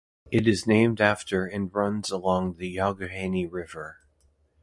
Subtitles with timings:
[0.31, 3.99] It is named after and runs along the Youghiogheny River.